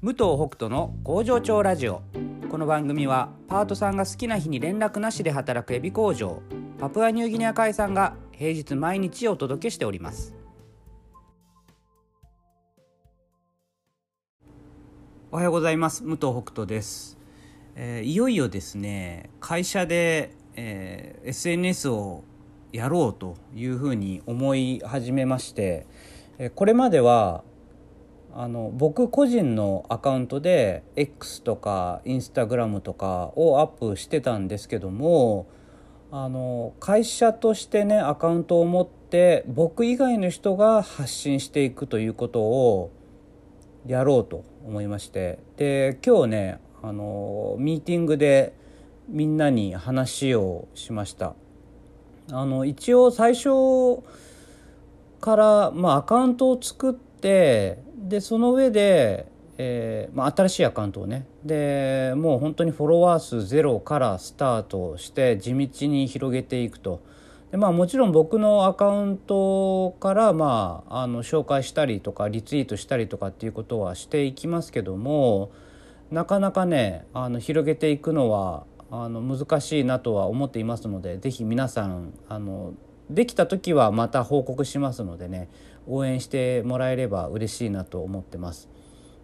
[0.00, 2.02] 武藤北斗の工場長ラジオ。
[2.48, 6.40] この番組はパートさんが好きな日に連絡なしで働くエビ工場
[6.78, 10.34] パプアニューギニア海さんが平日毎日お届けしております。
[15.30, 16.02] おはようございます。
[16.04, 17.18] 武藤北斗です、
[17.76, 22.24] えーいよいよですね会社で、えー SNS を
[22.72, 25.86] やろうというふうに思い始めまして、
[26.38, 27.44] えーこれまでは
[28.34, 35.46] あの僕個人のアカウントで X とか Instagram とかをアップしてたんですけども
[36.10, 42.90] あの会社としてねアカウントを持って僕以外の人が発信していくということを
[43.86, 45.38] やろうと思いまして。
[45.56, 48.54] で今日ねあのミーティングで
[49.08, 51.34] みんなに話をしました。
[52.30, 54.02] あの一応最初
[55.20, 59.26] から、まあ、アカウントを作ってでその上で、
[59.58, 61.26] えーまあ、新しいアカウントをね。
[61.44, 67.00] でもう本当にフォロワー数ゼロからスタートして地道に広げていくと。
[67.50, 75.50] で、まあ、もちろん僕のアカウントから、まあ、あの紹介したりとかリツイートしたりとかっていうことはしていきますけども
[76.10, 82.74] なかなかねあの広げていくのはあの難しいなとは思っていますのでぜひ皆さんあの
[83.10, 85.48] できた時はまた報告しますのでね
[85.86, 88.68] 応援してもらえれば嬉しいなと思ってます。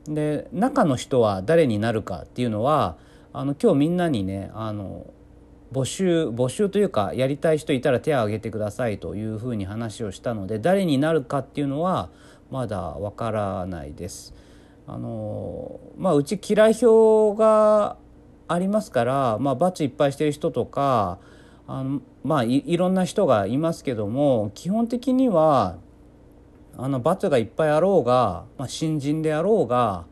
[0.06, 2.96] で中の人は誰になるかっていうのは
[3.32, 5.06] あの今日みんなにねあの
[5.72, 12.10] 募集募集というかやりたい人いたら手を挙げてくださいというふうに話をしたので誰になるかっていうのは
[12.50, 14.34] まだわからないです。
[14.86, 17.96] あのまあ、うち嫌い票が
[18.48, 21.18] ありますから、まあ、罰いっぱいしてる人とか
[21.66, 25.78] あの、まあ、いろんな人がいますけども基本的には
[26.76, 30.06] あの罰がいっぱいあろうが、まあ、新人であろうが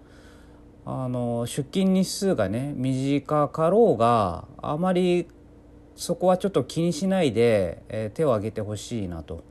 [0.84, 5.28] あの出勤日数がね短かろうがあまり
[5.94, 9.44] そこはちょっと気にしないで、えー手を挙げてほしいなと。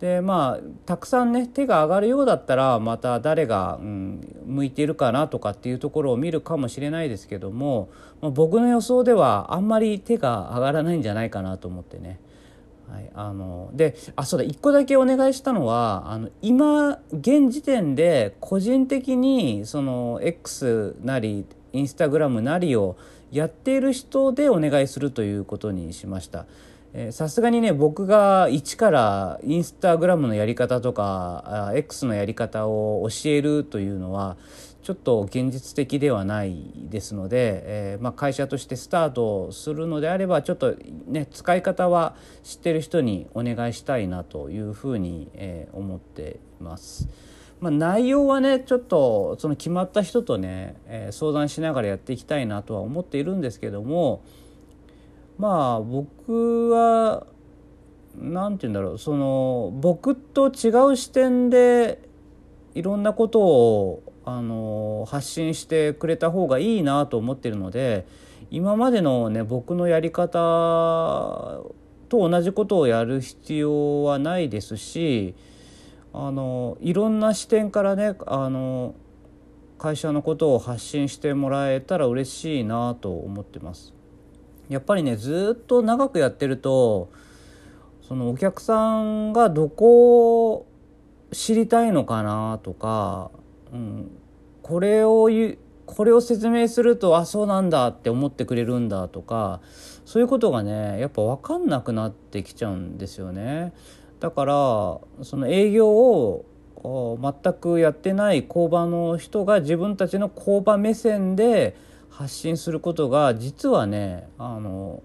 [0.00, 7.88] でまあたくさんね手が上がるようだったらまた誰が、うん、向いているかなとかっていうところを見るかもしれないですけども、
[8.20, 12.20] まあ、僕の予想ではあんまり手が上がらないんじゃないかなと思ってね。
[12.90, 21.44] はい、あのであそうだ一個だけお願いしたのはあの今現時点で個人的にその X なり
[21.74, 22.96] インスタグラムなりを
[23.30, 26.46] やっている人でお願いするということにしました。
[27.10, 34.36] さすがにね僕が一からインスタグラムのやり方とかあ X のやり方を教えるというのは
[34.82, 40.76] ちょっと現実的ではないですので、えーまあ、会社としてスタートするのであればちょっと
[41.06, 47.08] ね使い方は知ってる人にお願いしたいなというふうに、えー思っています。
[47.60, 54.22] まあ、内容はねちょっとその決まった人とね、えー相談しながらやっていきたいなとは思っているんですけども
[55.38, 57.26] まあ僕は
[58.16, 62.00] 何て言うんだろうその僕と違う視点で
[62.74, 68.06] いろんなことをあの発信してくれた方がいいなと思ってるので
[68.50, 71.60] 今までのね僕のやり方
[72.08, 75.34] と同じことをやる必要はないですし
[76.12, 78.94] あのいろんな視点からねあの
[79.78, 83.97] 会社のことを発信してもらえたら嬉しいなと思ってます。
[84.68, 87.10] やっぱりねずっと長くやってると
[88.02, 90.66] そのお客さんがどこを
[91.32, 93.30] 知りたいのかなとか、
[93.72, 94.10] うん、
[94.62, 99.60] これを言うこれを説明するとあそうなんだって思ってくれるんだとか
[100.04, 103.72] そういうことがねやっぱ分かんなくなってきちゃうんですよね。
[104.20, 104.54] だから
[105.22, 106.44] その営業を
[106.82, 111.76] 全くやってない工場の人が自分たちの工場目線で
[112.18, 115.04] 発信することが実はねあの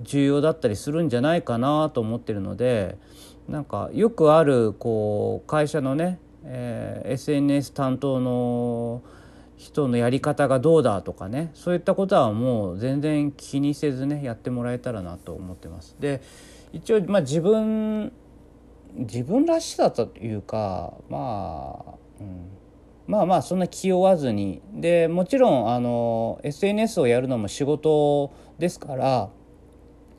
[0.00, 2.96] 重要だったりするんじゃないかなと思ってるので
[3.46, 9.02] なんかよくあるこう会社のね、えー SNS 担当の
[9.58, 15.94] 人のやり方がどうだとかねそういったことはもう全然気にせずねやってもらえたらなと思ってます。
[16.00, 16.22] で
[16.72, 18.12] 一応、まあ、自分
[18.94, 22.48] 自分らしさというかまあ、うん、
[23.06, 24.62] まあまあそんな気負わずに。
[24.72, 29.30] でもちろんあの SNS をやるのも仕事ですから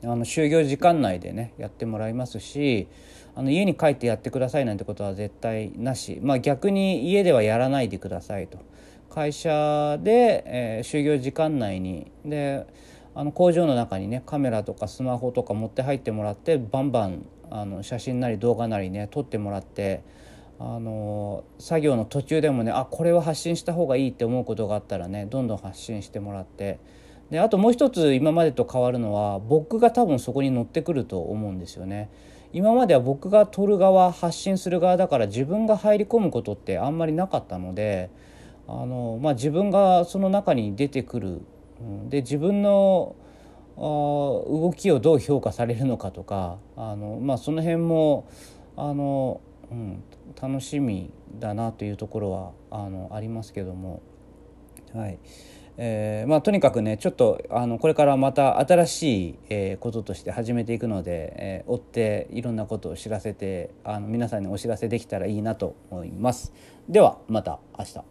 [0.02, 2.88] あの就業時間内でねやってもらいますし
[3.34, 8.58] あの家に帰ってやってくださいなんてことは絶対なし、まあ、逆に家ではやらないでくださいと。
[9.10, 12.66] 会社で、えー就業時間内にで
[13.14, 20.04] あの工場の中にねカメラとかスマホとか持って入ってもらってバンバンあの写真なり動画なりね撮ってもらって
[20.60, 26.80] あの作業の途中でもねあこれは発信した方がいいって思うことがあったらねどんどん発信してもらって
[27.30, 32.10] であともう一つ今までと変わるのは僕が多分そこに乗ってくると思うんですよね。
[32.52, 38.08] 今までは僕が撮る側発信する側だから自分が入り込むことってあんまりなかったので
[38.66, 41.42] あの、まあ、自分がその中に出てくる、
[41.78, 43.16] うん、で自分の
[43.76, 48.26] あ動きをどう評価されるのかとかあの、まあ、その辺も
[48.78, 49.40] あの、
[49.70, 50.02] うん、
[50.40, 54.02] 楽しみだなというところはあのありますけども。
[54.94, 55.18] はい
[55.80, 66.52] えーまあ、とにかくねちょっとあのこれからまた新しい、えー、こととして始めていくので、えー、追っていろんなことを知らせてあの皆さんにお知らせできたらいいなと思います。
[66.88, 68.02] ではまた明日。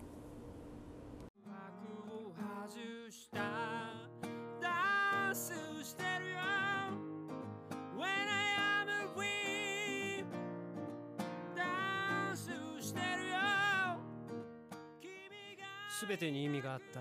[16.00, 17.00] 全てに意味があった。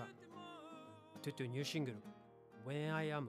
[1.21, 1.97] トゥトゥニューシングル
[2.65, 3.27] When I Am